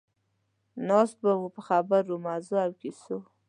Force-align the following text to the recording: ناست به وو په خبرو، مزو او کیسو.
ناست 0.87 1.15
به 1.23 1.31
وو 1.37 1.49
په 1.55 1.61
خبرو، 1.67 2.15
مزو 2.25 2.55
او 2.65 2.71
کیسو. 2.81 3.17